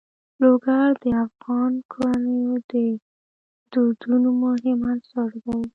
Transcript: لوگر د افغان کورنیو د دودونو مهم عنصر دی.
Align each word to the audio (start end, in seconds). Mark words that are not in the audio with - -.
لوگر 0.41 0.89
د 1.03 1.05
افغان 1.25 1.73
کورنیو 1.93 2.53
د 2.71 2.73
دودونو 3.71 4.29
مهم 4.43 4.79
عنصر 4.91 5.31
دی. 5.45 5.61